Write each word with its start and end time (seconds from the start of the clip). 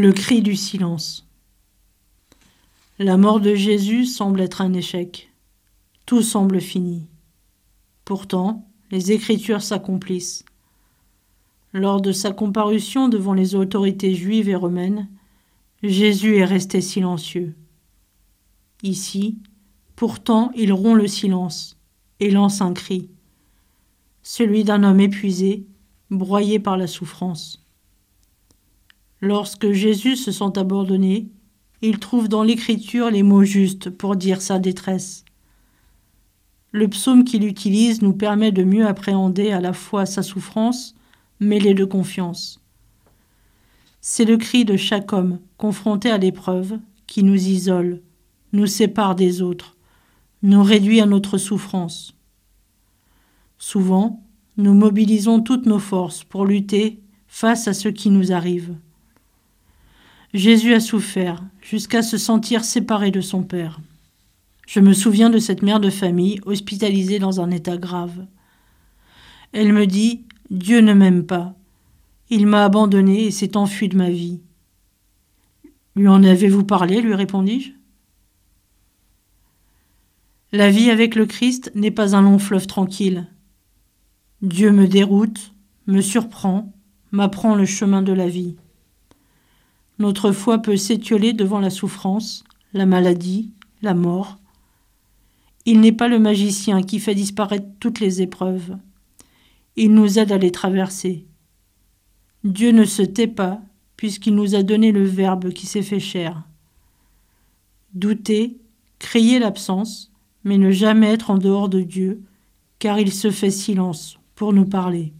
Le 0.00 0.12
cri 0.12 0.42
du 0.42 0.54
silence. 0.54 1.26
La 3.00 3.16
mort 3.16 3.40
de 3.40 3.56
Jésus 3.56 4.06
semble 4.06 4.40
être 4.42 4.60
un 4.60 4.72
échec. 4.72 5.32
Tout 6.06 6.22
semble 6.22 6.60
fini. 6.60 7.08
Pourtant, 8.04 8.64
les 8.92 9.10
Écritures 9.10 9.60
s'accomplissent. 9.60 10.44
Lors 11.72 12.00
de 12.00 12.12
sa 12.12 12.30
comparution 12.30 13.08
devant 13.08 13.34
les 13.34 13.56
autorités 13.56 14.14
juives 14.14 14.48
et 14.48 14.54
romaines, 14.54 15.08
Jésus 15.82 16.36
est 16.36 16.44
resté 16.44 16.80
silencieux. 16.80 17.56
Ici, 18.84 19.38
pourtant, 19.96 20.52
il 20.54 20.72
rompt 20.72 20.94
le 20.94 21.08
silence 21.08 21.76
et 22.20 22.30
lance 22.30 22.60
un 22.60 22.72
cri, 22.72 23.10
celui 24.22 24.62
d'un 24.62 24.84
homme 24.84 25.00
épuisé, 25.00 25.66
broyé 26.08 26.60
par 26.60 26.76
la 26.76 26.86
souffrance. 26.86 27.67
Lorsque 29.20 29.72
Jésus 29.72 30.16
se 30.16 30.30
sent 30.30 30.56
abandonné, 30.56 31.28
il 31.82 31.98
trouve 31.98 32.28
dans 32.28 32.42
l'Écriture 32.42 33.10
les 33.10 33.22
mots 33.22 33.44
justes 33.44 33.90
pour 33.90 34.16
dire 34.16 34.40
sa 34.40 34.58
détresse. 34.58 35.24
Le 36.70 36.88
psaume 36.88 37.24
qu'il 37.24 37.44
utilise 37.44 38.02
nous 38.02 38.12
permet 38.12 38.52
de 38.52 38.62
mieux 38.62 38.86
appréhender 38.86 39.50
à 39.52 39.60
la 39.60 39.72
fois 39.72 40.06
sa 40.06 40.22
souffrance 40.22 40.94
mêlée 41.40 41.74
de 41.74 41.84
confiance. 41.84 42.60
C'est 44.00 44.24
le 44.24 44.36
cri 44.36 44.64
de 44.64 44.76
chaque 44.76 45.12
homme 45.12 45.40
confronté 45.56 46.10
à 46.10 46.18
l'épreuve 46.18 46.78
qui 47.06 47.22
nous 47.22 47.48
isole, 47.48 48.02
nous 48.52 48.66
sépare 48.66 49.14
des 49.14 49.42
autres, 49.42 49.76
nous 50.42 50.62
réduit 50.62 51.00
à 51.00 51.06
notre 51.06 51.38
souffrance. 51.38 52.14
Souvent, 53.58 54.22
nous 54.56 54.74
mobilisons 54.74 55.40
toutes 55.40 55.66
nos 55.66 55.78
forces 55.78 56.22
pour 56.22 56.44
lutter 56.44 57.00
face 57.26 57.66
à 57.66 57.74
ce 57.74 57.88
qui 57.88 58.10
nous 58.10 58.32
arrive. 58.32 58.76
Jésus 60.34 60.74
a 60.74 60.80
souffert 60.80 61.42
jusqu'à 61.62 62.02
se 62.02 62.18
sentir 62.18 62.64
séparé 62.64 63.10
de 63.10 63.20
son 63.20 63.42
Père. 63.42 63.80
Je 64.66 64.80
me 64.80 64.92
souviens 64.92 65.30
de 65.30 65.38
cette 65.38 65.62
mère 65.62 65.80
de 65.80 65.88
famille 65.88 66.40
hospitalisée 66.44 67.18
dans 67.18 67.40
un 67.40 67.50
état 67.50 67.78
grave. 67.78 68.26
Elle 69.52 69.72
me 69.72 69.86
dit 69.86 70.24
Dieu 70.50 70.80
ne 70.80 70.92
m'aime 70.92 71.24
pas. 71.24 71.54
Il 72.28 72.46
m'a 72.46 72.64
abandonné 72.64 73.24
et 73.24 73.30
s'est 73.30 73.56
enfui 73.56 73.88
de 73.88 73.96
ma 73.96 74.10
vie. 74.10 74.40
Lui 75.96 76.08
en 76.08 76.22
avez-vous 76.22 76.64
parlé 76.64 77.00
lui 77.00 77.14
répondis-je. 77.14 77.70
La 80.52 80.70
vie 80.70 80.90
avec 80.90 81.14
le 81.14 81.24
Christ 81.24 81.72
n'est 81.74 81.90
pas 81.90 82.14
un 82.14 82.22
long 82.22 82.38
fleuve 82.38 82.66
tranquille. 82.66 83.26
Dieu 84.42 84.72
me 84.72 84.86
déroute, 84.86 85.54
me 85.86 86.02
surprend, 86.02 86.72
m'apprend 87.12 87.54
le 87.54 87.64
chemin 87.64 88.02
de 88.02 88.12
la 88.12 88.28
vie. 88.28 88.56
Notre 89.98 90.32
foi 90.32 90.58
peut 90.58 90.76
s'étioler 90.76 91.32
devant 91.32 91.58
la 91.58 91.70
souffrance, 91.70 92.44
la 92.72 92.86
maladie, 92.86 93.50
la 93.82 93.94
mort. 93.94 94.38
Il 95.66 95.80
n'est 95.80 95.92
pas 95.92 96.08
le 96.08 96.18
magicien 96.18 96.82
qui 96.82 97.00
fait 97.00 97.14
disparaître 97.14 97.66
toutes 97.80 98.00
les 98.00 98.22
épreuves. 98.22 98.76
Il 99.76 99.92
nous 99.92 100.18
aide 100.18 100.32
à 100.32 100.38
les 100.38 100.52
traverser. 100.52 101.26
Dieu 102.44 102.70
ne 102.70 102.84
se 102.84 103.02
tait 103.02 103.26
pas, 103.26 103.60
puisqu'il 103.96 104.34
nous 104.34 104.54
a 104.54 104.62
donné 104.62 104.92
le 104.92 105.04
Verbe 105.04 105.50
qui 105.50 105.66
s'est 105.66 105.82
fait 105.82 106.00
chair. 106.00 106.44
Douter, 107.94 108.58
crier 108.98 109.40
l'absence, 109.40 110.12
mais 110.44 110.58
ne 110.58 110.70
jamais 110.70 111.08
être 111.08 111.30
en 111.30 111.38
dehors 111.38 111.68
de 111.68 111.80
Dieu, 111.80 112.22
car 112.78 112.98
il 113.00 113.12
se 113.12 113.30
fait 113.30 113.50
silence 113.50 114.18
pour 114.36 114.52
nous 114.52 114.66
parler. 114.66 115.12